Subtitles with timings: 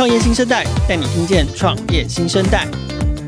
[0.00, 2.66] 创业新生代带你听见创业新生代。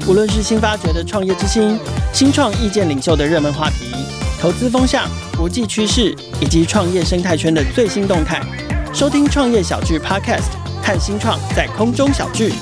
[0.09, 1.79] 无论是新发掘的创业之星、
[2.15, 3.93] 新创意见领袖的热门话题、
[4.41, 5.07] 投资风向、
[5.37, 8.41] 国际趋势以及创业生态圈的最新动态，
[8.95, 10.49] 收听创业小聚 Podcast，
[10.83, 12.55] 看新创在空中小聚。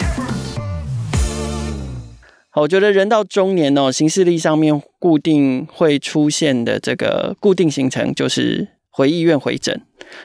[2.48, 9.80] 好，我觉得人到中年哦，行事历上面固定会出现的这个固定行程就是回医院回诊。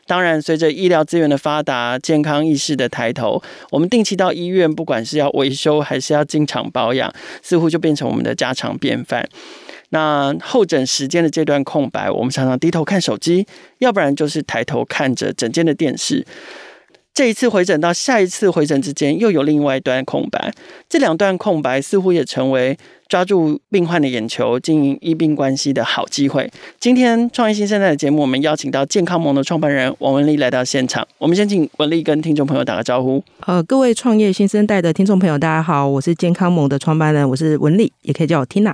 [0.07, 3.41] 当然，随着医疗资源的发达，健康意识的抬头，
[3.71, 9.27] 我们定期到医院，不管是要维修还是要经常保养，似乎就变成我们的家常便饭。
[9.89, 13.45] 那候诊时间的这段空白，我们常常低头看手机，
[13.77, 16.25] 要不然就是抬头看着整间的电视。
[17.15, 20.53] 这一次回诊到下一次回诊之间，又有另外一段空白。
[20.89, 26.51] 这两段空白似乎也成为抓住病患的眼球、经营医病关系的好机会。
[26.77, 31.07] 今天创业新生代的节目，我们邀请到健康盟的创办人王文丽来到现场。
[31.17, 33.23] 我们先请文丽跟听众朋友打个招呼。
[33.45, 38.73] 呃，各位创业新生代的听众朋友，大家好，我是健康盟的创办人，我是文丽，也可以叫我 Tina。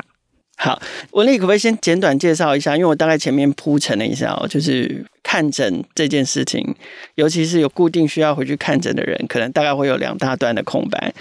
[0.63, 0.79] 好，
[1.13, 2.75] 文丽可不可以先简短介绍一下？
[2.77, 6.63] 因为我大概前面铺陈了一下哦，就是看诊这件事情，
[7.15, 11.11] 尤其是有固定需要回去看诊的人，可能大概会有两大段的空白，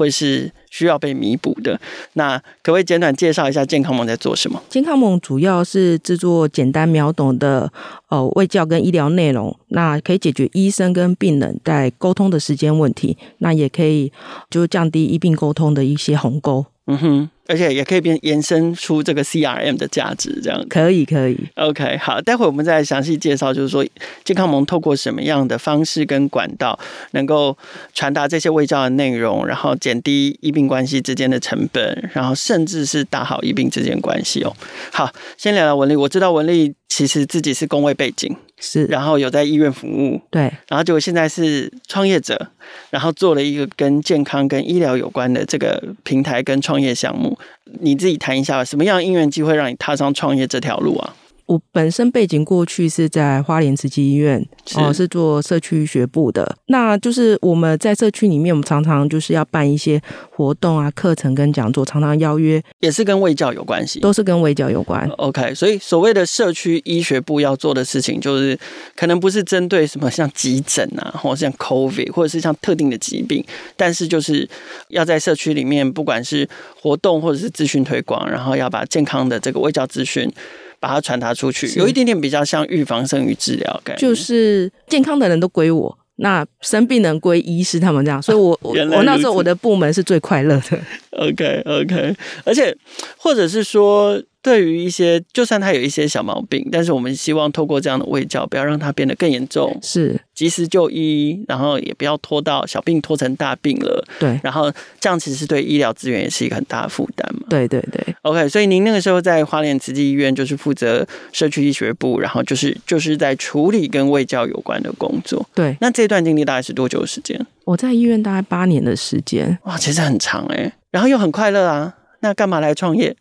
[0.00, 1.78] 会是需要被弥补的。
[2.14, 4.62] 那可不可以简短介绍一下健康盟在做什么？
[4.68, 7.70] 健康盟主要是制作简单秒懂的
[8.08, 14.10] 呃卫教跟医疗内容，那可以解决医生跟病人在沟通的时间问题，那也可以
[14.48, 16.64] 就降低医病沟通的一些鸿沟。
[16.86, 17.30] 嗯哼。
[17.50, 21.36] 而且也可以变延伸出这个 CRM 的价值，这样可以可以。
[21.56, 23.84] OK，好，待会我们再详细介绍，就是说
[24.22, 26.78] 健康盟透过什么样的方式跟管道，
[27.10, 27.58] 能够
[27.92, 34.54] 传达这些卫教的内容，然后减低医病关系之间的成本，然后甚至是打好医病之间关系哦。
[34.92, 38.36] 好，先聊聊文丽，我知道文丽其实自己是工位背景。
[38.62, 42.50] 是，然后有在医院服务，对，然后结果现在是创业者，
[42.90, 47.38] 然后做了一个跟健康、跟医疗有关的这个平台跟创业项目，
[47.80, 51.16] 你自己谈一下，什么样的因缘机会让你踏上创业这条路啊？
[51.50, 54.40] 我本身背景过去是在花莲慈济医院，
[54.76, 56.56] 哦，是，是做社区医学部的。
[56.66, 60.00] 那就是我们在社区里面，我们常常就是要办一些
[60.30, 65.04] 活动啊、课程跟讲座，常常邀约，也是跟卫教有关系，都是跟卫教有关。
[65.18, 68.56] OK，所以所谓的社区医学部要做的事情，就是
[68.94, 73.44] 可能不是针对什么像急诊啊，或者像 COVID，或者是像特定的疾病，
[73.76, 74.48] 但是就是
[74.90, 76.48] 要在社区里面，不管是
[76.80, 80.32] 活动或者是资讯推广，然后要把健康的这个卫教资讯。
[80.80, 90.78] 把它传达出去，有一点点比较像预防胜于治疗感，就是健康的人都归我，那生病人归医师他们这样，所以我 我我那时候我的部门是最快乐的。
[91.12, 92.76] OK OK，而且
[93.16, 94.20] 或者是说。
[94.42, 104.02] 对于一些，就算他有一些小毛病，但是我们希望透过这样的卫教，不要让他变得更严重，是及时就医，然后也不要拖到小病拖成大病了。
[104.18, 107.46] 对，然后这样其实对医疗资源也是一个很大的负担嘛。
[107.50, 108.02] 对对对。
[108.22, 115.46] OK，所以您那个时候在花莲慈济医院就是负责社区医学部，然后就是就是在处理跟卫教有关的工作。
[115.54, 117.38] 对，那这段经历大概是多久的时间？
[117.64, 119.58] 我在医院大概八年的时间。
[119.64, 121.94] 哇，其实很长哎，然后又很快乐啊。
[122.22, 123.16] 那干嘛来创业？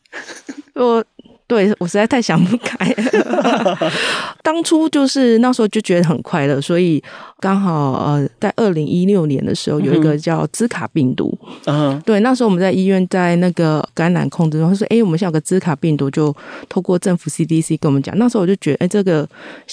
[0.75, 1.03] 我
[1.47, 3.77] 对我实在太想不开了。
[4.43, 7.03] 当初就是那时候就觉得很快乐，所以
[7.39, 11.35] 刚好呃，在二零一六年的时候有一个叫兹卡病毒。
[11.65, 16.35] 嗯，对，那时候我们在医院在那个感染控制中，他说：“哎，我们现在有个兹卡病毒，就
[16.67, 19.27] 透过政府 CDC 跟我们讲。”那时候我就觉得，哎，这个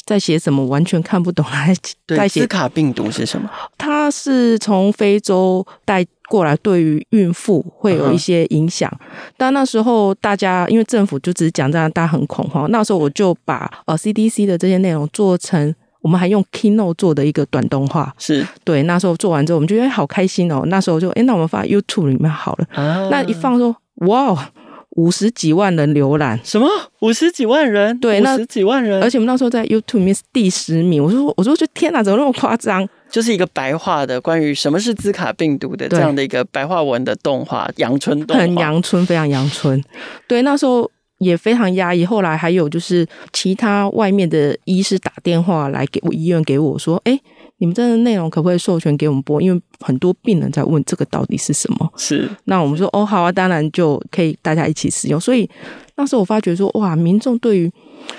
[0.06, 1.44] 在写什么，完全看不懂。
[1.44, 1.74] 还
[2.06, 3.50] 在写，兹卡病毒是什么？
[3.76, 6.06] 它是从非洲带。
[6.28, 8.90] 过来对于孕妇会有一些影响，
[9.36, 12.70] 但那时候大家因为政府就只是讲这样，大家很恐慌。
[12.70, 18.14] 那时候我就把呃 CDC 的这些内容做成，我们还用 Keynote 做的一个短动画。
[18.18, 20.62] 是对，那时候做完之后，我们觉得好开心哦。
[20.66, 22.66] 那时候就哎，那我们放在 YouTube 里面好了。
[22.72, 23.74] 啊、那一放说
[24.06, 24.50] 哇，
[24.90, 26.68] 五十几万人浏览，什么
[27.00, 27.98] 五十几万人？
[27.98, 31.02] 对，那五十几万人，而且我们那时候在 YouTube 里面是第十名。
[31.02, 32.88] 我说我说就天哪，怎么那么夸张？
[33.08, 39.82] 就是一个白话的关于什么是兹卡病毒的这样的一个白话文的动画，阳春动画，很阳春，非常阳春。
[40.26, 42.04] 对，那时候也非常压抑。
[42.04, 47.18] 后来还有就是其他外面的医师打电话来给我医院给我说：“哎，
[47.58, 49.40] 你们这个内容可不可以授权给我们播？
[49.40, 52.28] 因为很多病人在问这个到底是什么。”是。
[52.44, 55.48] 那我们说：“哦，好啊，当然就可以大家一起使用。”所以
[55.94, 57.72] 那时候我发觉说：“哇，民众对于。”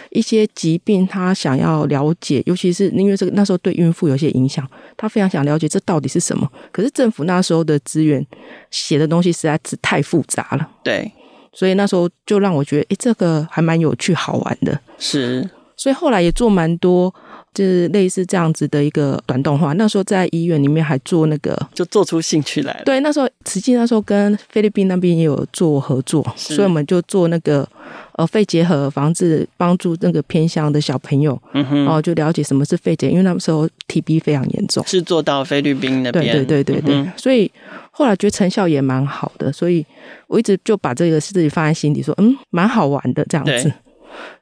[0.09, 6.49] 一些疾病，他想要了解，尤其是因为这个那时候对孕妇有些影响，他非常想了解这到底是什么。
[6.71, 8.25] 可是政府那时候的资源
[8.71, 11.11] 写的东西实在是太复杂了，对，
[11.53, 14.79] 所以那时候就让我觉得，诶，这个还蛮有趣好玩的。
[14.97, 15.47] 是，
[15.77, 17.13] 所以后来也做蛮多，
[17.53, 19.73] 就是类似这样子的一个短动画。
[19.73, 22.81] 那时候在医院里面还做那个，就做出兴趣来了。
[22.83, 27.67] 对，那时候实际那时候跟菲律宾那边也有做合作，所以我们就做那个
[28.13, 36.35] 呃肺结核防治，帮助那个偏乡的小朋友，嗯哼，然后就了解什么是肺结，因为那时候 TB 非常严重，是做到菲律宾那边。
[36.35, 37.51] 对对对对对，嗯、所以
[37.91, 39.85] 后来觉得成效也蛮好的，所以
[40.25, 43.71] 我一直就把这个事情放在心底，说嗯，蛮好玩的这样子。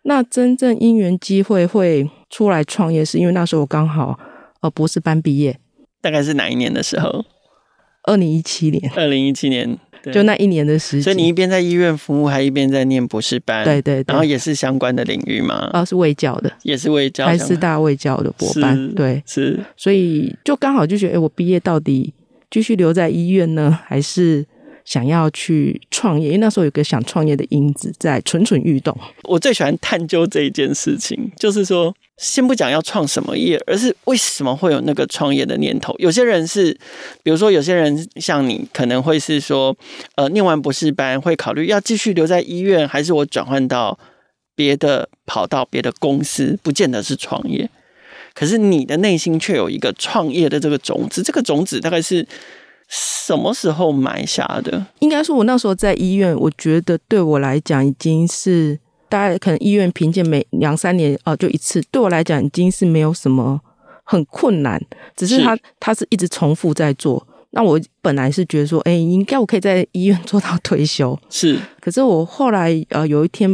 [0.03, 4.19] 那真正因缘机会会出来创业，是因为那时候我刚好
[4.61, 5.57] 呃博士班毕业，
[6.01, 7.25] 大概是哪一年的时候？
[8.03, 8.91] 二零一七年。
[8.95, 9.77] 二零一七年，
[10.13, 11.03] 就那一年的时间。
[11.03, 13.63] 所以你一边在医院服务，还一边在念博士班。
[13.63, 15.69] 对，对对，然后也是相关的领域嘛？
[15.73, 18.93] 哦，是卫教的，也是卫教，还是大卫教的博班。
[18.93, 19.59] 对，是。
[19.75, 22.13] 所以就刚好就觉得，哎，我毕业到底
[22.51, 24.45] 继续留在医院呢，还是？
[24.85, 28.95] 想要去创业，因为那时候有个想创业的因子在蠢蠢欲动。
[29.23, 35.95] 我最喜欢探究这一件事情，就是说，先不讲要创什么业，而是为什么会有那个创业的念头。
[35.97, 36.71] 有些人是，
[37.23, 39.75] 比如说，有些人像你，可能会是说，
[40.13, 43.97] 呃，念完博士班会考虑要继续留在医院，还是我转换到
[44.55, 47.67] 别的跑道、别的公司，不见得是创业。
[48.35, 52.27] 可是你的内心却有一个创业的这个种子，这个种子大概是。
[52.87, 54.85] 什么时候埋下的？
[54.99, 58.79] 应该说，我那时候在医院，我觉得对我来讲已经是
[59.09, 63.59] 大概可能医院评鉴每两三年哦、呃、就一次，对我来讲已经是没有什么
[64.03, 64.79] 很困难，
[65.15, 67.25] 只是他他是一直重复在做。
[67.51, 71.17] 那我本来是觉得说，哎、欸，应该我可以在医院做到退休。
[71.29, 73.49] 是，可是我后来呃有一天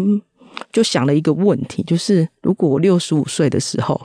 [0.71, 3.99] 就想了一个问题，就是如果我六十五岁的时候。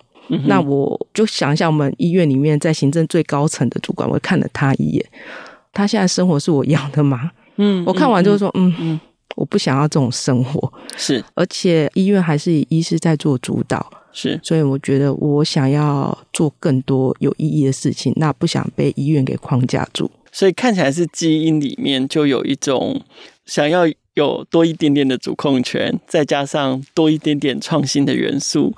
[0.46, 5.06] 那我就想一下，我们医院里面在行政最高层的主管，我看了他一眼，
[5.72, 7.30] 他现在生活是我要的吗？
[7.56, 9.00] 嗯，我看完就是说，嗯嗯，
[9.36, 23.00] 我不想要这种生活，是，而且医院还是以医师在做主导，是，所以我觉得我想要做更多有意义的事情，那不想被医院给框架住，所以看起来是基因里面就有一种
[23.44, 23.86] 想要。
[24.16, 28.74] 有多一点点的主控权，再加上多一点点创新的元素，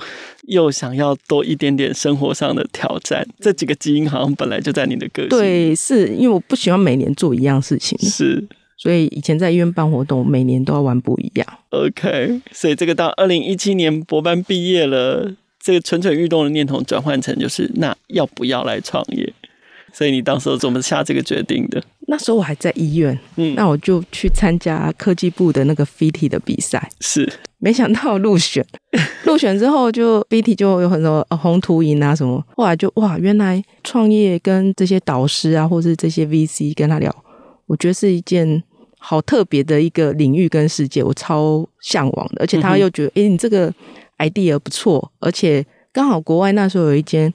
[0.49, 5.29] 又想要多一点点生活上的挑战，这几个基因好像本来就在你的个性。
[5.29, 8.45] 对，是因为我不喜欢每年做一样事情，是，
[8.77, 11.47] 所以以前在医院办活动，每年都要玩不一样。
[11.71, 19.33] OK，所以这个到二零一七年博班毕业了，这个蠢蠢欲动的念头转换成就是，那要不要来创业？
[19.93, 21.83] 所以你当时怎么下这个决定的？
[22.07, 28.65] 那时候我还在医院，嗯，那我就去参加科技部的那个 FIT 的比赛，是，没想到入选，
[29.25, 37.15] 入选之后就 FIT 就有很多红图营啊什么，后来就哇，原来创业跟这些导师啊，或是这些 VC 跟他聊，
[37.67, 38.63] 我觉得是一件
[38.99, 43.71] 好特别的一个领域跟世界，我超向往的，而且他又觉得，哎、嗯欸，你这个
[44.17, 47.33] idea 不错，而且刚好国外那时候有一间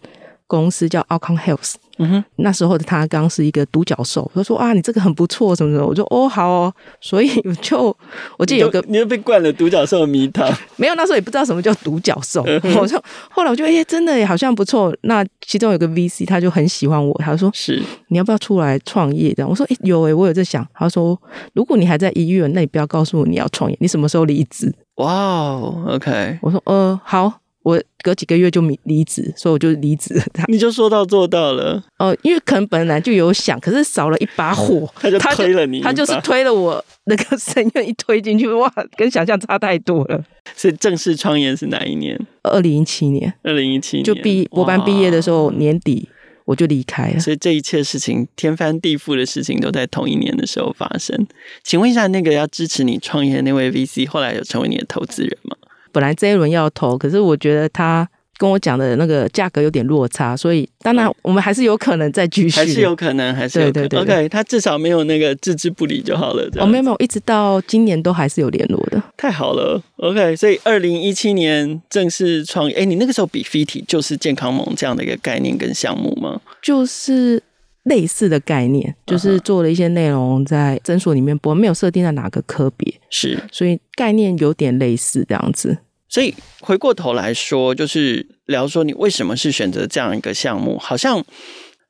[0.58, 1.74] 公司叫 Outcome Health。
[2.00, 7.96] 嗯哼，那时候的他刚是一个独角兽，他说啊，你这个很不错，什么什么，我说哦好哦，所以我就
[8.36, 12.44] 我记得有个，你又被灌了独角兽的迷汤，没有，那时候也不知道什么叫独角兽，
[12.80, 19.32] 我说后来我觉得哎、欸，真的也好像不错，那其中有个 VC 他就很喜欢我，他说是你要不要出来创业？
[19.36, 21.16] 这样，我说哎、欸、有哎、欸，我有在想，他说
[21.54, 24.74] 如果你还在医院，那你不要告诉我你要创业，你什么时候离职？
[24.96, 27.43] 哇哦，OK，我说呃好。
[27.64, 30.24] 我隔几个月就离离职，所以我就离职了。
[30.48, 40.24] 你就说到做到了哦、呃，因为可能本来就有想，可是少了一把火， 他就推了你他，他就是推了我那个深渊一推进去，哇，跟想象差太多了。
[40.56, 42.20] 所以正式创业是哪一年？
[42.44, 43.34] 二零一七年。
[43.44, 46.10] 二零一七年就毕博班毕业的时候年底
[46.44, 47.20] 我就离开了。
[47.22, 51.26] 所以这一切事情天翻地覆的事情都在同一年的时候发生。
[51.64, 55.56] 请问一下，那个要支持你创业的那位 VC 后来有成为你的投资人吗？
[55.94, 58.06] 本来这一轮要投，可是我觉得他
[58.38, 63.88] 跟我讲的那个价格有点落差，所以当然我们还是有可能再继续，还是有可能，还是有可能。
[63.88, 66.44] 对对对对 OK，他至少没有那个置之不理就好了。
[66.58, 69.02] 哦，没有没有，一直到今年都还是有联络的。
[69.16, 72.76] 太好了，OK，所以二零一七年正式创业。
[72.76, 76.42] 哎，你那个时候比 FIT 就是健康盟这样的一个概念跟项目吗？
[76.62, 77.42] 就是。
[77.84, 85.78] 类似的概念，就是做了一些内容在诊所里面播，没有设定在哪个科别，是，所以概念有点类似这样子。
[86.10, 90.80] 所以回过头来说，就是聊说你为什么是选择这样一个项目？
[90.80, 91.24] 好像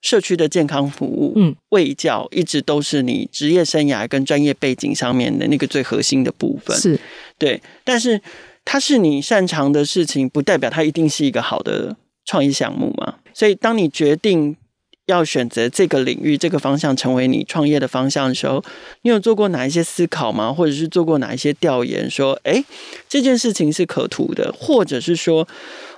[0.02, 7.00] 社区的健康服务，嗯，卫教一直都是你职业生涯跟专业背景上面的那个最核心的部分，是
[7.38, 7.62] 对。
[7.86, 8.22] 但是
[8.66, 13.16] 它是你擅长的事情，不代表它一定是一个好的创意项目嘛。
[13.34, 14.58] 所以当你决定。
[15.06, 18.64] 要选择这个领域、这个方向成为你创业的方向的时候，
[19.02, 20.54] 你有做过哪一些思考吗？
[20.54, 22.10] 或者是做过哪一些调研？
[22.10, 22.64] 说，诶，
[23.10, 25.48] 这件事情是可图的，或者是说，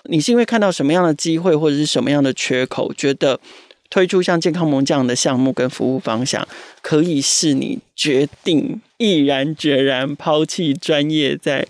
[0.06, 3.40] 你是因为看到什么样的机会，或者是什么样的缺口，觉得
[3.92, 6.48] 推出像健康盟这样的项目跟服务方向，
[6.82, 11.68] 可以是你决定毅然决然抛弃专业在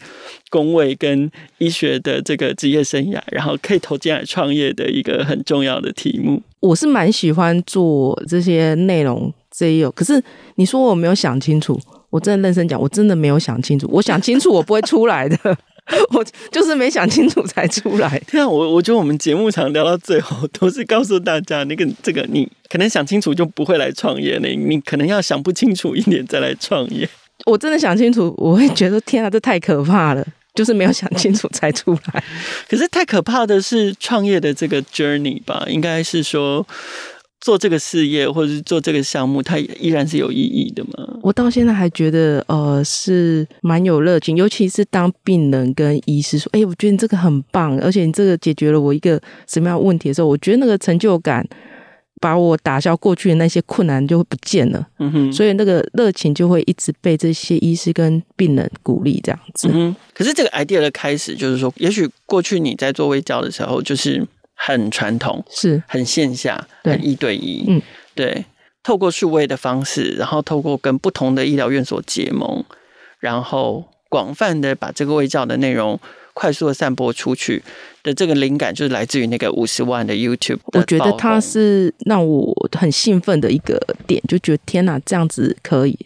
[0.50, 6.42] 工位跟医学的这个职业生涯，然后可以投进来创业的一个很重要的题目。
[6.66, 9.92] 我是蛮喜欢做这些内容，这也有。
[9.92, 10.22] 可是
[10.56, 11.80] 你说我没有想清楚，
[12.10, 13.88] 我真的认真讲，我真的没有想清楚。
[13.92, 15.38] 我想清楚，我不会出来的。
[16.10, 18.20] 我就是没想清楚才出来。
[18.32, 27.08] 对啊，我我觉得我们节目常聊到最后，都是告诉大家，那个这个你可能想清楚就不会来创业，那你可能要想不清楚一点再来创业。
[27.46, 30.26] 我真的想清楚，我会觉得天啊，这太可怕了。
[30.56, 32.24] 就是没有想清楚才出来，
[32.68, 35.66] 可是太可怕的是创业的这个 journey 吧？
[35.68, 36.66] 应该是说
[37.42, 41.20] 做这个事业或者是做这个项目，它依然是有意义的嘛？
[41.22, 51.46] 我到现在还觉得呃是蛮有热情，尤其是当病人跟医师说：“哎、欸，我觉得你这个很棒，而且你这个解决了我一个什么样的问题的时候，我觉得那个成就感。”
[52.22, 59.70] 把我打消过去的那些困难就会不见了，嗯哼，所以那个热情就会一直被这些医师跟病人鼓励这样子。
[59.72, 65.84] 嗯，可是这个 idea 的开始就是说，也许过去你在做微教的时候就是很传统，是。
[65.88, 67.82] 很线下，很一对一，嗯，
[68.16, 68.46] 对，
[68.82, 72.64] 透过数位的方式，然后透过跟不同的医疗院所结盟，
[73.20, 76.00] 然后广泛的把这个卫教的内容。
[76.36, 77.64] 快速的散播出去
[78.04, 80.80] 的这个灵感，就是来自于那个五十万的 YouTube 的。
[80.80, 85.98] 我觉得它是让我很兴奋的一个点，就觉得天哪，这样子可以。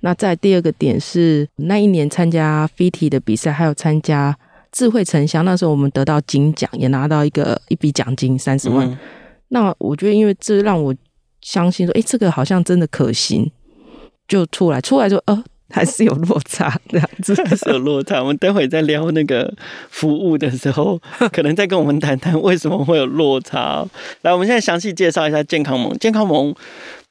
[0.00, 4.36] 那在第二个点是那一年参加 FITI 的比赛，还有参加
[4.72, 8.86] 智慧城乡，那时候我们得到金奖，也拿到一个一笔奖金三十万。
[8.90, 8.98] 嗯。
[9.48, 10.92] 那我觉得，因为这让我
[11.40, 13.48] 相信说，哎，这个好像真的可行，
[14.26, 15.44] 就出来，出来就呃。
[15.76, 18.18] 还是有落差，这样子还是有落差。
[18.22, 19.52] 我们待会再聊那个
[19.90, 20.98] 服务的时候，
[21.30, 23.86] 可能再跟我们谈谈为什么会有落差。
[24.22, 25.94] 来，我们现在详细介绍一下健康盟。
[25.98, 26.54] 健康盟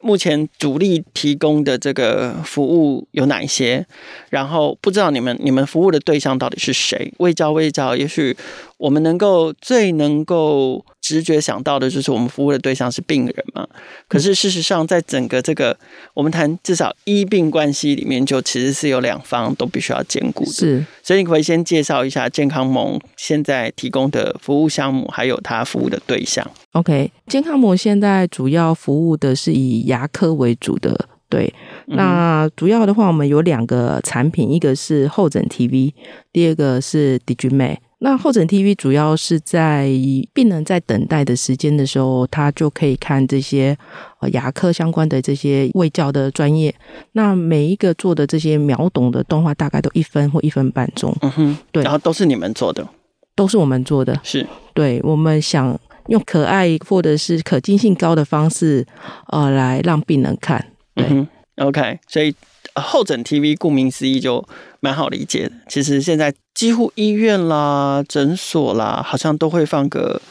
[0.05, 3.85] 目前主力提供的这个服务有哪一些？
[4.29, 7.11] 然后不知道你们你们服务的对象到底是谁？
[7.17, 8.37] 未教未教，也许
[8.77, 10.85] 我们能够最能够。
[11.05, 13.67] 直觉想到的就是我们服务的对象是病人嘛，
[14.07, 15.77] 可是事实上，在整个这个
[16.15, 20.51] 我们谈至少医病关系里面，就其实是有两方都必须要兼顾的。
[20.51, 26.43] 是，所以你可以先介绍一下健康盟现在提供的服务项目，还有它服务的对象。
[26.71, 31.53] OK，健康盟现在主要服务的是以牙科为主的，对。
[31.87, 35.93] 那主要的话，我们有两个产品，一个是候诊 TV，
[36.33, 37.77] 第二个是 DigiMed。
[37.99, 39.89] 那候诊 TV 主要是在
[40.33, 43.75] 病人在等待的时间的时候，他就可以看这些
[44.19, 46.75] 呃牙科相关的这些卫教的专业。
[47.13, 51.15] 那每一个做的这些秒懂的动画，大概都一分或一分半钟。
[51.21, 52.85] 嗯哼，对，然后都是你们做的，
[53.33, 54.19] 都是我们做的。
[54.23, 58.85] 是，对，我们想用可爱或者是可近性高的方式，
[59.27, 60.65] 呃，来让病人看。
[60.93, 62.35] 对，嗯，OK，所以。
[62.77, 64.45] 候诊 TV 顾名思义就
[64.81, 65.51] 蛮好理解的。
[65.69, 70.21] 其实现在几乎医院啦、诊所啦，好像都会放个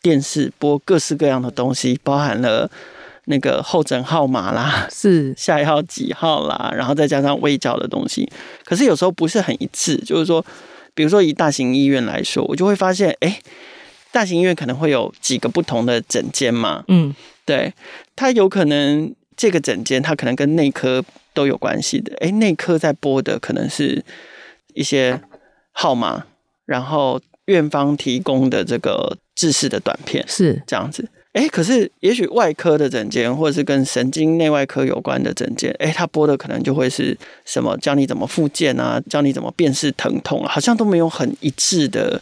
[0.00, 2.70] 电视播各式各样的东西，包含了
[3.26, 8.26] 那个候诊号码啦， 是下一号几号啦，然后再加上微教的东西。
[8.64, 10.42] 可是有时候不是很一致，就是说，
[10.94, 13.38] 比如说以大型医院来说，我就会发现，哎，
[14.12, 17.14] 大型医院可能会有几个不同的诊间嘛，嗯，
[17.44, 17.72] 对，
[18.14, 21.04] 它有可能这个诊间它可能跟内科。
[21.34, 24.04] 都有关系的，哎，内科在播的可能是
[24.74, 25.18] 一些
[25.70, 26.26] 号码，
[26.66, 30.62] 然后院方提供的这个制式的短片是。
[30.66, 37.16] 这样子，哎，可是也许外科的诊间或者是跟神经内外科有关的诊间，哎，他播的可能就会是
[37.46, 42.20] 什么教你怎么复健啊，教你怎么辨识疼痛啊，好像都没有很一致的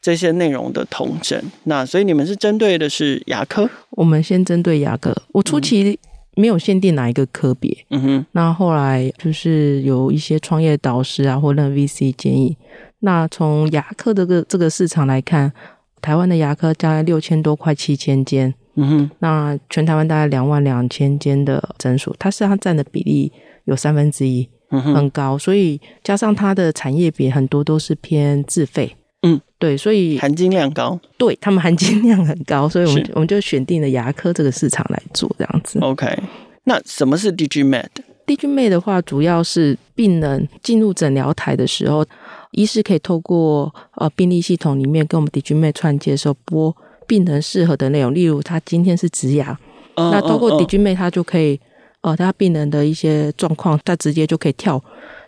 [0.00, 1.40] 这些内容的统整。
[1.64, 3.68] 那所以你们是针对的是牙科？
[3.90, 5.98] 我们先针对牙科，我初期、嗯。
[6.38, 8.26] 没有限定哪一个科别，嗯哼。
[8.30, 12.56] 那后来就是有一些创业导师啊，或者 VC 建议。
[13.00, 15.52] 那从牙科的这个这个市场来看，
[16.00, 19.10] 台湾的牙科大概六千多块七千间，嗯哼。
[19.18, 23.32] 那全台湾大概两万两千间的诊所，它是它占的比例
[23.64, 25.36] 有三分之一，嗯哼，很高。
[25.36, 28.94] 所以加上它的产业别很多都是偏自费。
[29.58, 35.78] 嗯，对，所以含金量高，对他们含金量很高，所以我们我们就选定了牙科这个市场来做这样子。
[35.80, 36.06] OK，
[36.64, 42.04] 那什么是 DigiMed？DigiMed 的话，主要是病人进入诊疗台的时候，
[42.52, 49.58] 医师可以透过呃病历系统里面跟我们 DigiMed 串接的时候，播病人适合的内容，例如他今天是植牙，
[49.96, 51.58] 哦、那透过哦 DigiMate，它就可以，
[52.02, 54.82] 呃，他病人的一些状况，他直接就可以跳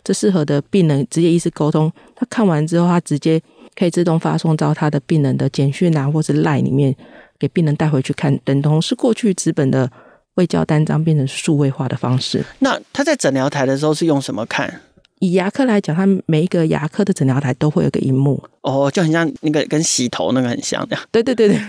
[0.05, 1.91] 这适合的病人，直接医师沟通。
[2.15, 3.41] 他看完之后，他直接
[3.77, 6.95] 可以自动发送到他的病人的简讯啊，或是 LINE 里面，
[7.39, 9.91] 给病人带回去看，等同是过去纸本的
[10.35, 12.45] 卫教单张变成数位化的方式。
[12.59, 14.81] 那他在诊疗台的时候是用什么看？
[15.21, 21.05] 以牙科来讲，他每一个牙科的诊疗台都会有个荧幕哦，就很像那个跟洗头那个很像这样。
[21.13, 21.61] 对对对对，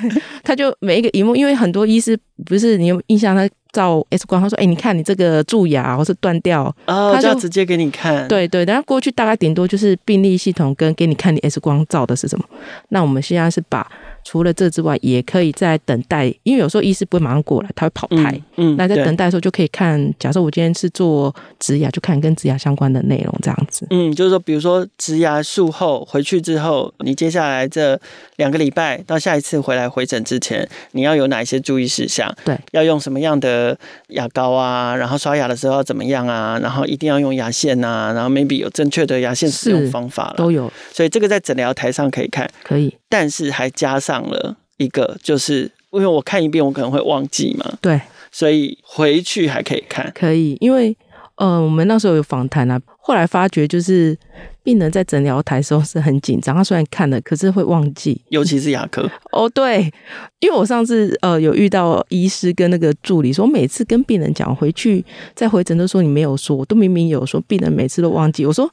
[0.41, 12.46] 它 就每一个荧幕，因为很多医师不是你有印象，他照 X 光，他说：“哎、欸，你看你这个蛀牙或是断掉，哦，他就，直接给你看。”对对，然后过去大概顶多就是病历系统跟给你看你 X 光照的是什么。
[12.90, 13.90] 那我们现在是把。
[14.24, 18.40] 除了这之外，也可以在等待，因为有时候医师不会马上过来，他会跑台。
[18.58, 20.13] 嗯，嗯那在等待的时候就可以看。
[20.20, 23.86] 假设我今天是做植牙，就看跟植牙相关的内容，这样子。
[23.90, 28.00] 嗯，就是说，比如说植牙术后回去之后，你接下来这
[28.38, 32.34] 两个礼拜到下一次回来回诊之前，你要有哪一些注意事项？
[32.46, 33.78] 对，要用什么样的
[34.10, 34.96] 牙膏啊？
[34.96, 36.60] 然后刷牙的时候要怎么样啊？
[36.62, 38.12] 然后一定要用牙线啊？
[38.13, 40.72] 然后 maybe 有正确的牙线使用方法了，都有。
[40.92, 42.96] 所以这个在诊疗台上可以看，可以。
[43.10, 48.01] 但是还加上了一个，就是因为我看一遍我可能会忘记嘛，对，
[48.32, 50.98] 所以回去还可以看，可以，因为
[51.36, 54.18] 呃，我们那时候有访谈啊，后来发觉就是
[54.63, 59.10] 病人在诊疗台的时候是很紧张，他虽然看了，可是会忘记，尤其是牙科。
[59.32, 59.91] 哦，对，
[60.39, 65.03] 因为我上次呃有遇到医师跟那个助理说，我每次跟病人讲回去
[65.34, 68.72] 再回诊都说你没有说，我都明明有说，病人每次都忘记，我说。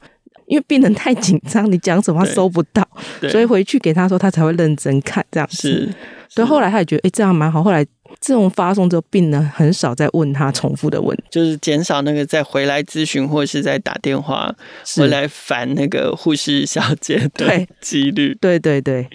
[0.49, 2.85] 因为病人太紧张，你讲什么他收不到，
[3.29, 5.55] 所以回去给他说，他才会认真看这样子。
[5.55, 5.93] 是，
[6.27, 7.63] 所以后来他也觉得，哎、欸，这样蛮好。
[7.63, 7.85] 后来
[8.19, 14.51] 自从发送之后，病人很少再问他重复的问题，就是减少那个再回来咨询或者是在打电话
[14.97, 18.35] 回来烦那个护士小姐的几率。
[18.41, 19.09] 对对对对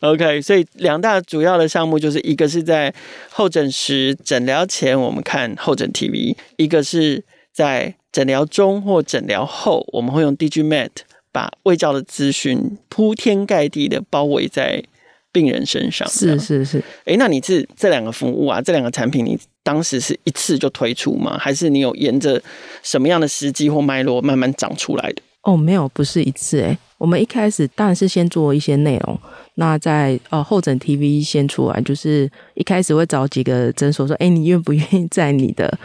[0.00, 0.42] ，OK。
[0.42, 2.92] 所以两大主要的项目就是一个是在
[3.30, 7.94] 候诊时诊疗前我们看候诊 TV，一个是在。
[8.12, 10.90] 诊疗中或诊疗后，我们会用 DigiMed
[11.30, 14.82] 把胃教的资讯铺天盖地的包围在
[15.30, 16.08] 病人身上。
[16.08, 16.82] 是是是。
[17.04, 21.38] 哎，那你是这两个服务啊，这两个产品，你当时是一次就推出吗？
[21.38, 22.42] 还是你有沿着
[22.82, 25.22] 什么样的时机或脉络慢慢长出来的？
[25.42, 26.60] 哦，没有，不是一次。
[26.62, 29.16] 哎，我们一开始当然是先做一些内容。
[29.54, 35.78] 那在呃候诊 TV 先出来，就是一开始会找几个诊所说：“哎，你愿不愿意在你的？”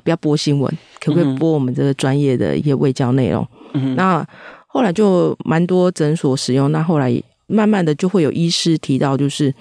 [0.00, 3.46] 不要播新闻，可不可以播我们这个专业的一些卫教内容？
[3.74, 4.26] 嗯、那
[4.66, 9.54] 后来就蛮多诊所使用，那后来慢慢的就会有医师提到，就是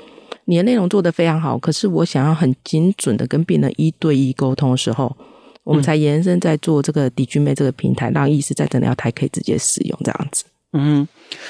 [0.45, 5.15] 你的内容做得非常好，可是我想要很精准的跟病人一对一沟通的时候，
[5.63, 10.45] 我们才延伸在做这个 DigiMed 这个平台，让医师在诊疗台可以直接使用这样子。
[10.74, 11.08] 嗯，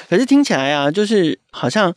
[0.08, 1.94] 可是听起来啊，就是好像。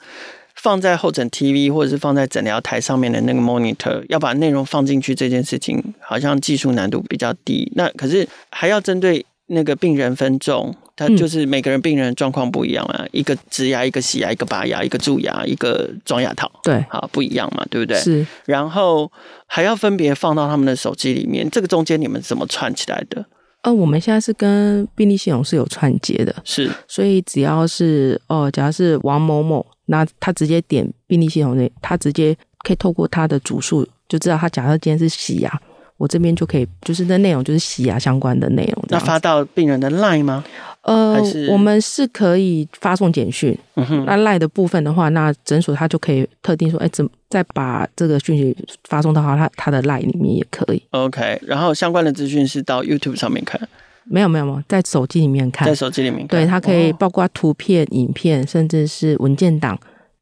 [0.62, 7.72] 放在候诊 TV 或者是放在诊疗台上面的那个 monitor，要把内容放进去这件事情，好像技术难度比较低。
[7.76, 17.98] 那可是还要针对那个病人分众，他就是每个人病人状况不一样啊，嗯、一个植牙，一个洗牙，一个拔牙，一个蛀牙，一个装牙套，对，好不一样嘛，对不对？
[17.98, 18.28] 是。
[18.46, 19.10] 然后
[19.48, 23.26] 还要分别放到他们的手机里面，这个中间你们怎么串起来的？
[23.62, 26.72] 呃，我们现在是跟病历系统是有串接的，是。
[26.88, 29.66] 所以只要是哦、呃，假如是王某某。
[29.92, 35.62] 那他直接点病历系统那，他直接可以透过他的主诉就知道他假设今天是洗牙，
[36.00, 38.84] 我这边就可以就是那内容就是洗牙相关的内容。
[38.88, 40.44] 那发到病人的 LINE 吗？
[40.82, 43.56] 呃，我们是可以发送简讯。
[43.76, 44.06] 嗯哼。
[44.06, 50.82] 那 LINE 的部分的话，那诊所他就可以特定说，哎，怎么再把这个讯息发送到他他的 LINE 里面也可以。
[50.92, 53.60] OK，然后相关的资讯是到 YouTube 上面看。
[54.06, 59.80] 没有没有没有，在手机里面看，在手机里面看，对，它可以包括图片、影片，甚至是文件档，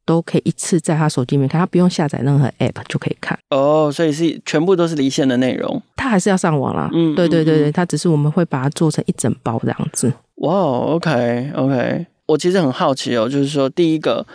[0.07, 3.37] 都可以一次在他手机里面看，他不用下载任何 App 就可以看。
[3.49, 6.89] 哦，所以是全部都是离线的内容，他还是要上网啦。
[6.93, 10.11] 嗯，对对对对，他只是我们会把它做成一整包这样子。
[10.35, 14.25] 哇，OK OK，我其实很好奇哦，就是说，第一个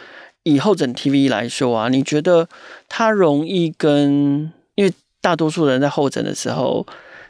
[0.42, 2.46] 以后诊 TV 来说啊，你觉得
[2.88, 6.86] 它容易跟，因为大多数人在候诊的时候。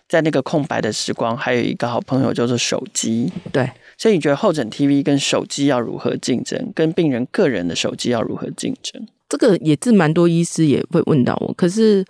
[0.09, 3.33] 在那个空白的时光，还有一个好朋友叫做手机。
[3.51, 3.71] 对，
[4.03, 6.73] 所以你觉得候诊 TV 跟手机要如何竞争？
[6.75, 9.07] 跟病人个人的手机要如何竞争？
[9.29, 11.55] 这个也是蛮多医师也会问到我。
[11.55, 12.05] 可是，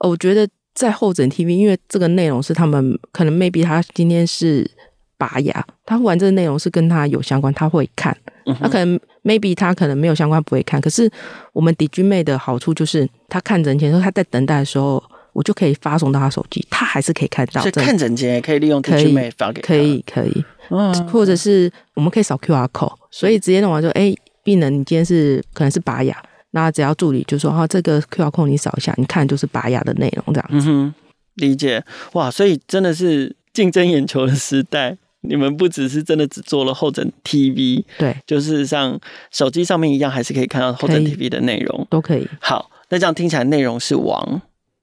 [0.00, 4.70] 我觉得在候诊 TV，因为这个内容是他们可能 maybe 他今天是
[5.16, 8.14] 拔牙，他玩这个内容是跟他有相关，他会看。
[8.44, 10.78] 他、嗯、可能 maybe 他可能没有相关不会看。
[10.78, 11.10] 可是
[11.54, 15.02] 我们 DigiMed 的好处就是，他看诊前说他在等待的时候。
[15.32, 17.62] 我就可以发送到他手机，他还是可以看到。
[17.62, 19.68] 是看诊间可以利用 DigiMed 发给他。
[19.68, 26.16] 可以可以，嗯，或者是我们可以扫 QR code，所以直接弄完说，哎、欸，病人，你今天是可能是拔牙，
[26.52, 30.68] 那只要助理就说哈，这个 QR code 你扫一下，你看就是拔牙的内容这样子。
[30.70, 30.94] 嗯哼，
[31.34, 34.96] 理解哇，所以真的是竞争眼球的时代。
[35.22, 38.98] 你们不只是真的只做了候诊 TV，对，就是像
[39.30, 42.26] 手机上面一样，还是可以看到候诊 TV 的内容，都可以。
[42.40, 44.40] 好，那这样听起来内容是王，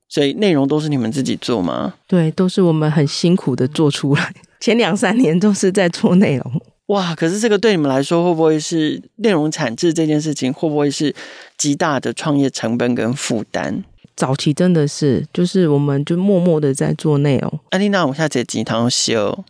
[0.09, 1.93] 所以内容都是你们自己做吗？
[2.07, 4.33] 对，都是我们很辛苦的做出来。
[4.59, 6.61] 前两三年都是在做内容。
[6.87, 11.13] 哇，可是这个对你们来说，会不会是内容产制这件事情，会不会是
[11.57, 13.83] 极大的创业成本跟负担？
[14.15, 17.59] 早期真的是，就是我们就默默的在做内容。
[17.69, 19.43] 安妮娜，我下节几堂修。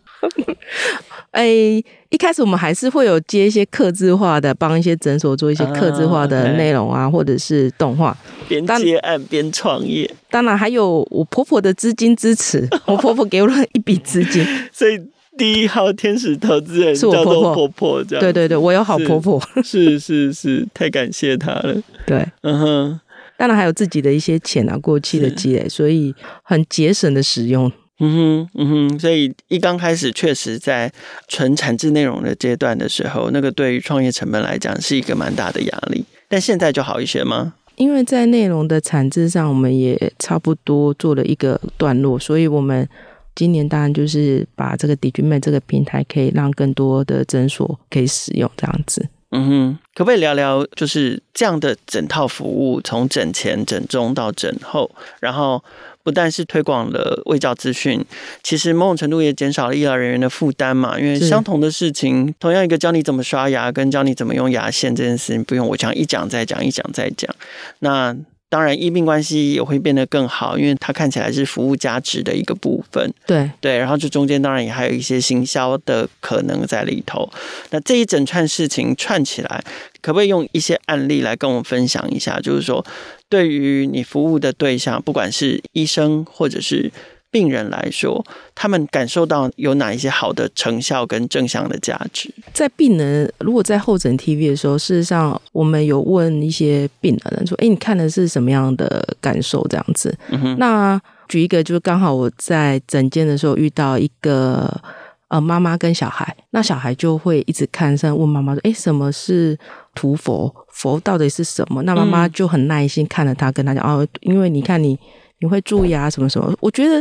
[1.30, 8.16] 哎，一开始我们还是会有接一些客制化的，帮一些诊所做一些客制化的内容啊，啊或者是动画，
[8.48, 10.10] 边接案边创业。
[10.30, 14.42] 当然还有我婆婆的资金支持， 我婆婆给我了一笔资金，
[14.72, 14.98] 所以
[15.36, 17.54] 第一号天使投资人是我婆婆。
[17.54, 21.76] 婆婆这样，对对对，我有好婆婆，是是是，是，太感谢她了。
[22.06, 23.00] 对，嗯哼，
[23.36, 27.70] 当然还有自己的一些钱啊，过期的积累，所以很节省的使用。
[28.00, 30.92] 嗯哼，嗯哼，所以一刚开始确实在
[31.26, 36.04] 纯产制内容的阶段的时候，那个对于创业成本来讲是一个蛮大的压力。
[36.28, 37.54] 但现在就好一些吗？
[37.74, 42.88] 因为在内容的产制上，我们也差不多做了一个段落，所以我们
[43.34, 49.08] 今年当然就是把这个 DigiMed 这个平台可以让更多的诊所可以使用这样子。
[49.30, 55.60] 嗯哼，可不可以聊聊就是这样的整套服务，从诊前、诊中到诊后，然后。
[56.08, 58.02] 不但是推广了卫教资讯，
[58.42, 60.98] 其实某种程度也减少了医疗人员的负担嘛。
[60.98, 67.34] 因为相同的事情，同样一个教你怎么刷牙，跟教你怎么用牙线这件事情，不用我讲一讲再讲，一讲再讲。
[67.80, 68.16] 那。
[68.50, 73.12] 当然，医病关系也会变得更好，因为它看起来是服务价值的一个部分。
[73.26, 77.30] 对对，然后这中间当然也还有一些行销的可能在里头。
[77.68, 79.62] 那这一整串事情串起来，
[80.00, 82.40] 可不可以用一些案例来跟我们分享一下？
[82.40, 82.82] 就是说，
[83.28, 86.90] 对于你服务的对象，不管是医生或者是。
[87.30, 92.32] 病人来说，他们感受到有哪一些好的成效跟正向的价值？
[92.54, 100.16] 在病人如果在候诊 TV 的时候，事实上我们有问一些病人说：“哎，你看的是什么样的感受？”这样子。
[100.56, 104.80] 那举一个，就是刚好我在诊间的时候遇到一个
[105.28, 109.54] 呃妈妈跟小孩，那小孩就会一直看上问妈妈说：“哎，什么是
[109.94, 110.50] 屠佛？
[110.78, 114.98] 佛到底是什么？”那妈妈就很耐心看着他，跟他讲：“哦，因为你看你。”
[115.40, 116.52] 你会注意啊，什么什么？
[116.58, 117.00] 我觉得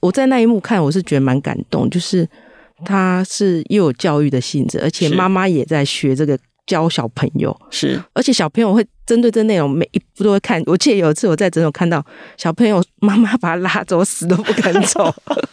[0.00, 2.28] 我在那一幕看，我是觉得蛮感动，就是
[2.84, 8.86] 他是又有教育的性质，而且妈妈也在学这个教小朋友，是，而且小朋友会。
[9.08, 10.62] 针对这内容，每一步都会看。
[10.66, 12.04] 我记得有一次我在诊所看到
[12.36, 15.10] 小朋友妈妈把他拉走，死都不肯走。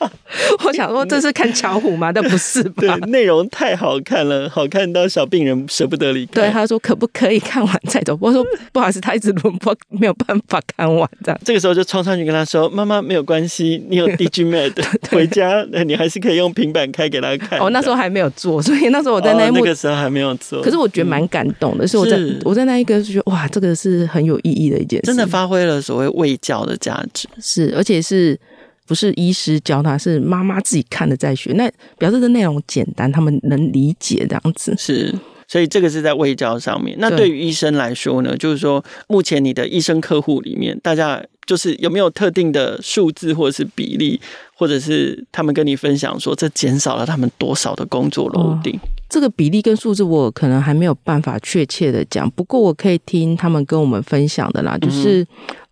[0.66, 2.12] 我想说这是看巧虎吗？
[2.12, 2.82] 但不是吧？
[2.82, 6.34] 对，内容太好看了，好看到小病人舍不得离开。
[6.34, 8.18] 对，他说可不可以看完再走？
[8.20, 11.40] 我说不好意思，他一直轮播，没有办法看完这样。
[11.46, 14.74] 这个时候就冲上去跟他说：“妈妈没有关系，你有 DigiMed，
[15.12, 20.62] 回家你还是可以用平板开给他看。”哦，那时候还没有做，所以那时候我在那一幕、哦、那个时候还没有做。
[20.62, 23.45] 可是我觉得蛮感动的，所以我在我在那一个就觉得哇。
[23.48, 27.28] 这个是很有意义的一件事，真的发挥了所谓卫教的价值。
[27.42, 28.40] 是，而且是
[28.86, 31.52] 不是医师教他，是妈妈自己看的在学。
[31.54, 34.74] 那表示的内容简单，他们能理解这样子。
[34.78, 35.14] 是，
[35.48, 36.96] 所以这个是在卫教上面。
[37.00, 38.38] 那对于医生来说呢？
[38.38, 44.20] 就是说，目前你的医生客户里面，大家就是有没有特定的数字或者是比例，
[44.54, 48.76] 或者是他们跟你分享说，这减少了他们多少的工作楼顶？
[48.76, 54.76] 哦这个比例跟数字我可能还没有办法确切的讲，不过我可以听他们跟我们分享的啦。
[54.80, 55.24] 就是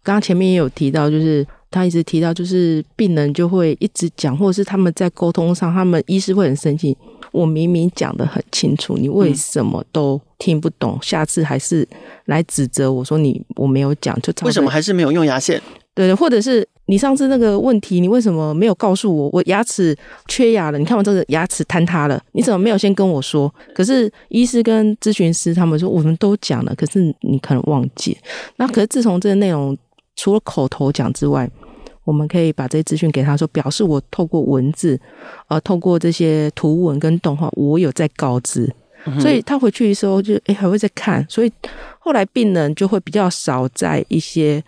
[0.04, 6.96] 刚刚前面也有提到，就是他一直提到，就是病人就会一直讲，或者是他们在沟通上，他们医师会很生气。
[7.34, 10.98] 我明明讲得很清楚，你为什么都听不懂？
[11.02, 11.86] 下次还是
[12.26, 15.62] 来指责我说你我没有讲，就为什么还是没有用牙线？
[15.96, 19.30] 对对，或者是你上次那个问题，你为什么没有告诉我？
[19.34, 19.96] 我牙齿
[20.28, 23.54] 缺牙了，你看我这个牙齿坍塌了，你怎么没有先跟我说？
[23.76, 28.18] 可是医师跟咨询师他们说我们都讲了，可是你可能忘记。
[28.58, 29.78] 那可是自从这个内容
[30.16, 31.50] 除了口头讲之外，
[32.04, 35.00] 我们可以把这些资讯给他说，表示我透过文字，
[35.48, 38.72] 呃，透过这些图文跟动画，我有在告知，
[39.20, 41.52] 所以他回去的时候就诶还会再看，所以
[42.00, 44.64] 后来病人就会比较少在一些。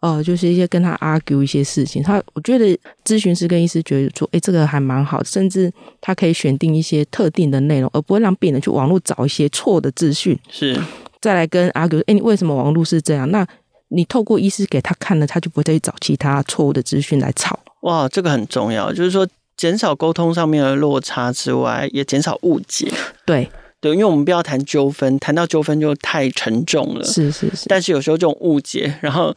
[0.00, 2.66] 呃，就是一些跟他 argue 一些事情，他我觉得
[3.04, 5.68] 咨询师跟医师觉得说，哎，这个还蛮好，甚至
[6.00, 10.80] 他可以选定一些特定的内容，而不会让病人去网络找一些错的资讯，是
[11.20, 13.28] 再来跟 argue，哎，你为什么网络是这样？
[13.32, 13.44] 那
[13.88, 17.58] 你透过医师给他看了，他就不会再去找其他错误的资讯来吵。
[17.80, 22.92] 哇，这个很重要，就是说减少沟通上面的落差之外，也减少误解。
[23.24, 23.50] 对。
[23.80, 27.04] 对，因为我们不要谈纠纷，谈到纠纷就太沉重了。
[27.04, 27.66] 是是是。
[27.68, 29.32] 但是有时候这种误解，然后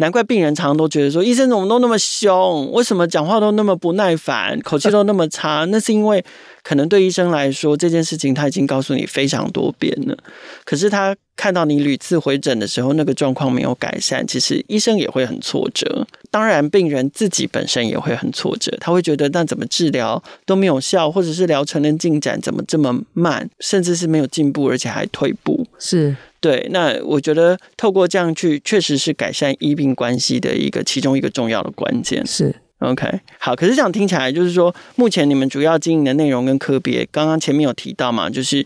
[0.00, 5.66] 难怪病人常常都觉得说，医生怎么都那么凶，为什么讲话都那么不耐烦，口气都那么差？
[5.66, 6.24] 那是因为
[6.62, 10.16] 可能对医生来说，这件事情他已经告诉你非常多遍了，
[10.64, 16.06] 可是他看到你屡次回诊的时候，那个状况没有改善，其实医生也会很挫折。
[16.30, 25.66] 当然，病人自己本身也会很挫折，他会觉得那怎么治疗都没有效，或者是疗程的进展怎么这么慢，甚至是没有进步，而且还退步。
[25.78, 26.66] 是对。
[26.70, 32.26] 那我觉得透过这样去，确实是改善医病关系的一个其中一个重要的关键。
[32.26, 33.20] 是 OK。
[33.38, 38.64] 好，可是这样听起来就是说，目前你们主要经营的内容跟科别，刚刚前面有提到嘛，就是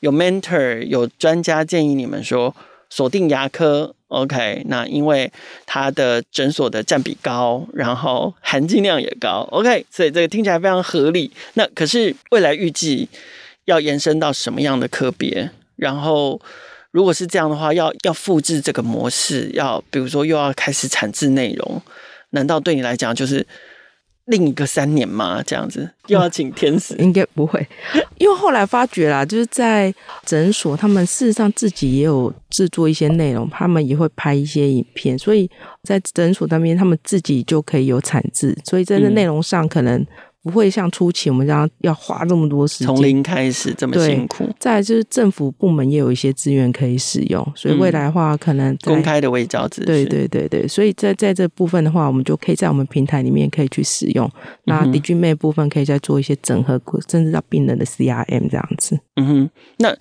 [0.00, 2.54] 有 mentor，有专家建议你们说
[2.88, 3.92] 锁定牙科。
[4.08, 5.28] OK，那因为
[5.66, 9.40] 它的诊所的占比高，然后含金量也高。
[9.50, 11.28] OK，所以这个听起来非常合理。
[11.54, 13.08] 那可是未来预计
[13.64, 15.50] 要延伸到什么样的科别？
[15.74, 16.40] 然后
[16.96, 21.82] 如果是这样的话，要要复制这个模式，要比如说又要开始产制内容，
[22.30, 23.46] 难道对你来讲就是？
[24.28, 25.40] 另一个三年吗？
[25.46, 26.96] 这样子又要请天使？
[26.98, 27.64] 应该不会，
[28.18, 35.48] 因为后来发觉啦，就是在诊所，他们事实上自己也有制作一些内容，他们也会拍一些影片，所以
[35.84, 40.04] 在诊所那边，他们自己就可以有产制，所以在这内容上可能。
[40.46, 44.48] 不会像初期我们这样要花这么多时间，从零开始这么辛苦。
[44.60, 49.86] 再来就是政府部门也有一些资源可以使用，所以未来的话可能公开的卫教资讯。
[49.86, 54.30] 对对对对，所以在在这部分的话，我们就可以在我们平台里面可以去使用。
[54.66, 56.80] 那 DigiMed 部分可以再做一些整合，
[57.10, 58.96] 甚至到病人的 CRM 这样子。
[59.16, 59.96] 嗯哼，那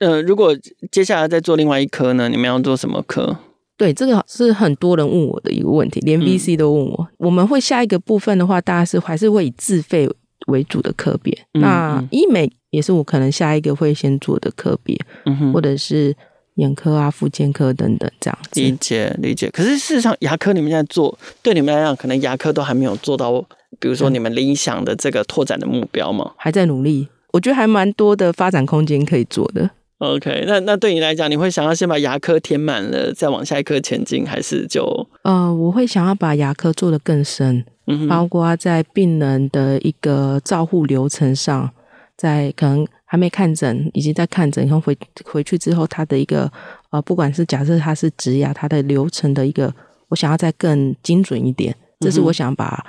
[0.00, 0.54] 呃，如果
[0.90, 2.28] 接下来再做另外一科呢？
[2.28, 3.38] 你们要做什么科？
[3.80, 7.08] 对，这个是很多人问我的一个问题，连 VC 都问我。
[7.12, 10.06] 嗯、我们会下一个部分的话，大家是还是会以自费
[10.48, 11.32] 为主的科别。
[11.54, 14.94] 嗯、那医美也是我可能下一个会先做的科别，
[15.54, 16.14] 或者是
[16.56, 18.60] 眼科啊、复健科等等这样子。
[18.60, 19.48] 理解理解。
[19.48, 23.40] 可是事实上，牙科你们现在做，对你们来讲，可能牙科都还没有做到，
[23.78, 26.32] 比如说你们理想的这个拓展的目标吗？
[26.36, 29.70] 还在努力，我觉得还蛮多的发展空间可以做的。
[30.00, 35.06] OK，那那对你来讲，你会想要先把牙科填满了，再往下一科前进，还是就？
[35.24, 41.70] 呃，我会想要把牙科做得更深，嗯，包括在病人的一个照护流程上，
[42.16, 46.50] 在可能还没看诊，已经在看诊然后回回去之后，他的一个
[46.88, 49.70] 呃，不管是假设他是植牙，他的流程的一个，
[50.08, 52.82] 我想要再更精准一点，这是我想把。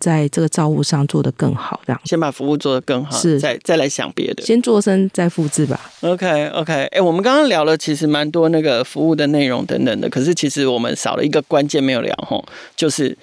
[0.00, 5.80] 在这个造物上做得更好，这样先把服务做得更好，是再再来想别的，先做深再复制吧。
[6.02, 12.44] OK OK，哎、欸，我们刚刚聊了其实蛮多那个服务的内容等等的，可是其实我们少了一个关键没有聊吼，
[12.76, 13.16] 就是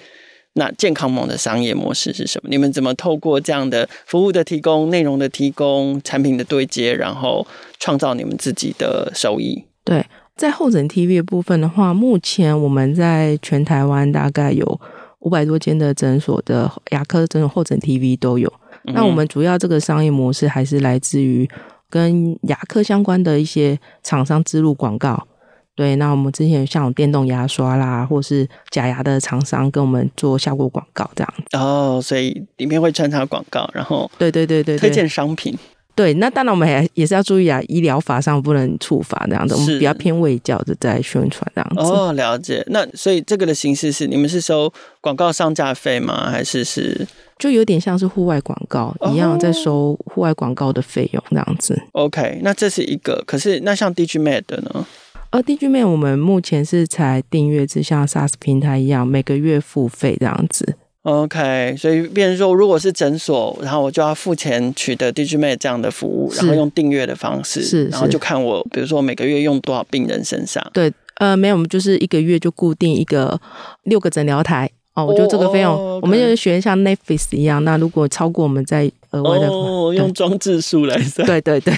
[0.54, 2.48] 那健康盟的商业模式是什么？
[2.50, 7.46] 你们怎么透过这样的服务的提供、内容的提供、产品的对接，然后
[7.80, 9.64] 创造你们自己的收益？
[9.82, 10.04] 对，
[10.36, 14.80] 在候诊 TV 的部分的话，目前我们在全台湾大概有。
[15.26, 18.48] 五百多间的诊所的牙科诊所候诊 TV 都有。
[18.84, 21.48] 嗯、那我们主要这个商业模式还是来自于
[21.90, 25.26] 跟牙科相关的一些厂商植入广告。
[25.74, 31.34] 对，那我们之前像电动牙刷啦，或是假牙的厂商跟我们做效果广告这样。
[31.52, 35.58] 哦，所以里面会穿插广告，然后对对对对，推荐商品。
[35.96, 41.90] 对，那当然我们还也是要注意啊，医疗法上不能触法这样子，我们比较偏卫教的在宣传这样子。
[41.90, 42.62] 哦，了解。
[42.68, 46.30] 那所以这个的形式是，你们是收广告上架费吗？
[46.30, 51.74] 还是是就有点像是户外广告一样，在收户外广告的费用这样子。
[51.94, 53.24] 哦、OK，那这是一个。
[53.26, 54.86] 可是那像 DigiMed 的呢？
[55.30, 60.76] 而 DigiMed 我们目前是才订阅制，像 SaaS 平台一样，每个月付费这样子。
[61.06, 70.60] OK，所以变成说，如果是诊所，然后我就要付钱取得 DigiMed 这样的服务，然后用订阅的方式，是，然后就看我，比如说每个月用多少病人身上。
[70.72, 73.40] 对，呃，没有，我们就是一个月就固定一个
[73.84, 76.00] 六个诊疗台哦，我觉得这个费用，oh, okay.
[76.02, 81.24] 我们就是学像 Netflix 一样，那如果超过我们再额外的，oh, 用装置数来算。
[81.24, 81.72] 对对对。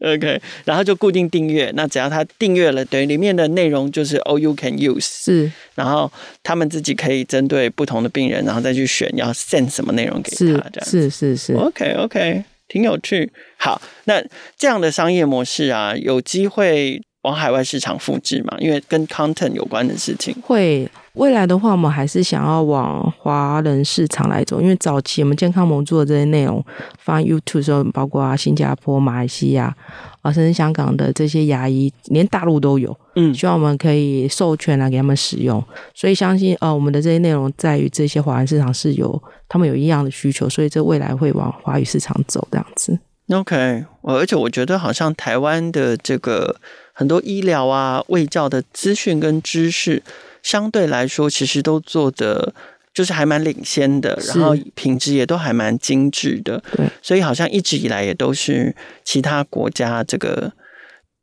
[0.00, 6.10] OK，然后就固定订阅，那只要他订阅了，对，里面的内容就是 All you can use，是，然后
[6.42, 13.30] 他们自己可以针对不同的病人，然后再去选要 send 什么内容给他，是这样是是是，OK OK，挺有趣。
[13.58, 14.22] 好，那
[14.56, 18.56] 这样的商业模式啊，有机会往海外市场复制嘛？
[18.58, 20.88] 因为跟 content 有关的事情会。
[21.14, 26.64] 未来的话，我们还是想要往华人市场来走，因为早期我们健康盟做的这些内容
[27.00, 29.74] 放 YouTube 的时候，包括新加坡、马来西亚
[30.22, 32.96] 啊，甚至香港的这些牙医，连大陆都有。
[33.16, 35.62] 嗯，希望我们可以授权来给他们使用，
[35.94, 42.96] 所以相信呃，我们的这些内容在于这些华人市场是有他们有一样的需求，所以这未来会往华语市场走这样子。
[43.30, 46.56] OK，我而且我觉得好像台湾的这个
[46.92, 50.02] 很多医疗啊、卫教的资讯跟知识，
[50.42, 52.52] 相对来说其实都做的
[52.92, 56.60] 就是还蛮领先的，然后品质也都还蛮精致的。
[56.76, 60.52] 对，所以好像一直以来也都是其他国家这个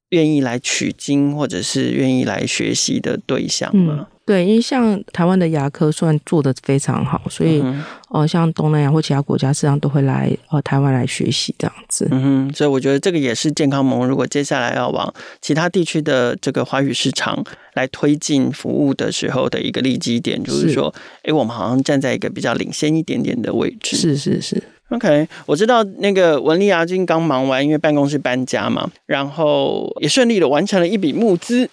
[0.09, 3.95] 愿意来取经或者是愿意来学习的对象嘛。
[3.99, 12.05] 嗯对，因为像台湾的牙科算做的非常好，所以、嗯、呃，像东南亚或其他国家，实际上都会来呃台湾来学习这样子。
[12.11, 17.41] 嗯哼，所以我觉得这个也是健康盟如果接下来要往其他地区的这个华语市场
[17.75, 20.93] 来推进服务的时候的一个利基点，就是说，
[21.23, 23.95] 哎，我们好像站在一个比较领先一点点的位置。
[23.95, 24.61] 是是是。
[24.89, 31.69] OK，我知道那个文丽啊，最近刚忙完，因为办公室搬家嘛，然后也顺利的完成了一笔募资。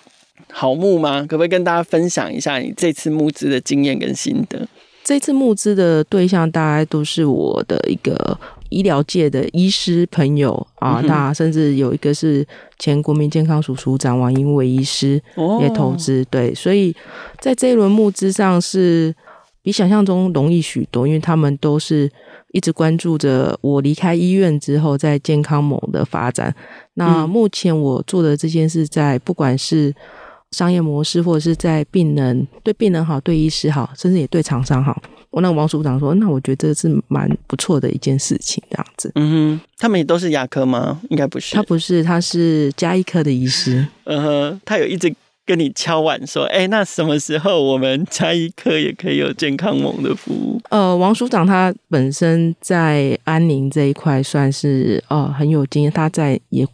[0.52, 1.20] 好募吗？
[1.22, 4.66] 可不可以跟大家分享一下你这次募资的经验跟心得？
[5.02, 12.46] 这次募资的对象大概都是我的一个医疗界的医师朋友啊，那、嗯、甚至有一个是
[12.78, 15.20] 前国民健康署署长王英伟医师
[15.60, 16.26] 也投资、哦。
[16.30, 16.94] 对，所以
[17.40, 19.14] 在这一轮募资上是
[19.64, 22.08] 比想象中容易许多，因为他们都是
[22.52, 26.54] 一直关注着我离开医院之后在健康盟的发展。
[26.92, 29.92] 那目前我做的这件事，在不管是
[30.50, 35.02] 商业模式，或者是在病人对病人好，对医师好，甚至也对厂商好。
[35.30, 41.00] 我那个王署长说：“那我觉得这是蛮不错的一件事情，这样子。”嗯哼，他们也都是牙科吗？
[41.10, 43.84] 应该不是，他不是，他是加医科的医师。
[44.04, 45.12] 嗯哼，他有一直
[45.46, 56.66] 跟你敲碗说：“哎、欸，那什么时候我们家医科也可以有健康盟的服务？”呃，王署长他本身在安宁这一块算是呃很有经验，他在也。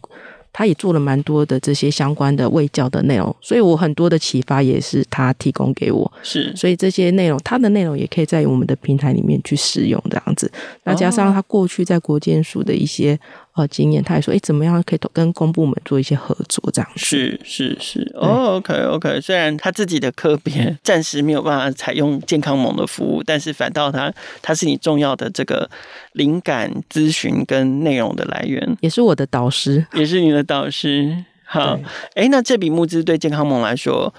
[0.53, 6.11] 他也做了蛮多的这些相关的卫教的内容，所以我很多的启发也是他提供给我。
[6.21, 10.51] 是，所以这些内容，他的内容也可以在我们的平台里面去使用，这样子。
[10.83, 13.17] 那加上他过去在国健署的一些。
[13.53, 16.71] 呃，经验，他还说，哎，怎么样可以跟公部门做一些合作？
[16.71, 19.19] 这样是是是，哦，OK OK。
[19.19, 24.09] 虽然他自己的科别暂时没有办法采用健康盟的服务，但是反倒他
[24.41, 25.69] 他是你重要的这个
[26.13, 31.25] 灵感咨询跟内容的来源，也是我的导师，也是你的导师。
[31.43, 31.77] 好，
[32.15, 34.13] 哎，那这笔募资对健康盟来说，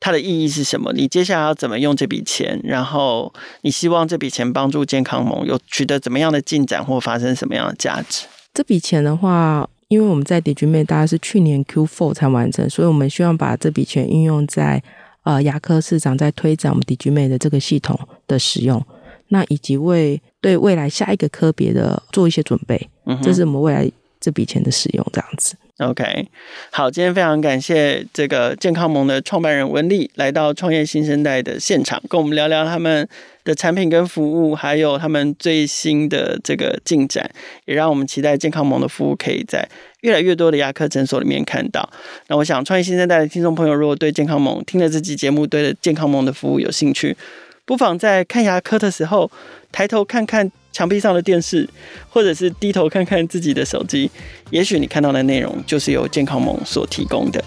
[0.00, 0.92] 它的意义是什么？
[0.92, 2.60] 你接下来要怎么用这笔钱？
[2.64, 8.26] 然后你希望这笔钱帮助健康盟有取得怎么样的进展，或发生什么样的价值？
[8.54, 14.82] 这笔钱的话，因为我们在 DigiMed 大概是去年 Q4 才完成，所以我们希望把这笔钱运用在
[15.22, 18.84] 呃牙科市场，在推展我们 DigiMed 的这个系统的使用，
[19.28, 22.88] 那以及为对未来下一个科别的做一些准备。
[23.06, 25.56] 嗯，这是我们未来这笔钱的使用，这样子。
[25.78, 26.28] OK，
[26.70, 33.08] 好，今天非常感谢这个健康盟的创办人文丽来到创业新生代的现场，跟我们聊聊他们
[33.44, 37.30] 的产品跟服务，还有他们最新的这个进展，
[37.64, 39.68] 也让我们期待健康盟的服务可以在
[40.00, 41.88] 越来越多的牙科诊所里面看到。
[42.28, 47.16] 那我想，创业新生代的听众朋友，如果对健康盟听了这期节目，对健康盟的服务有兴趣，
[47.64, 49.30] 不妨在看牙科的时候
[49.70, 50.50] 抬头看看。
[50.72, 51.68] 墙壁上的电视，
[52.08, 54.10] 或者是低头看看自己的手机，
[54.48, 57.44] 也许你看到的内容就是由健康盟所提供的。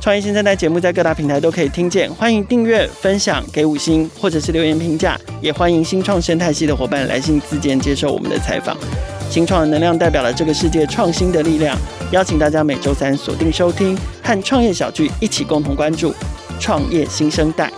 [0.00, 8.76] 创业新生代节目在各大平台都可以听见，欢迎订阅、分享、给五星，或者是留言评价，也欢迎新创生态系的伙伴来信自荐接受我们的采访。
[9.28, 11.76] 新创的能量代表了这个世界创新的力量，
[12.12, 16.14] 邀请大家每周三锁定收听，和创业小聚一起共同关注
[16.60, 17.72] 创业新生代。